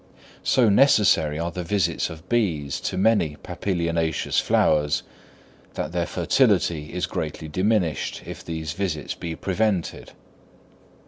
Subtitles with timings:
[0.41, 5.03] So necessary are the visits of bees to many papilionaceous flowers,
[5.75, 10.13] that their fertility is greatly diminished if these visits be prevented.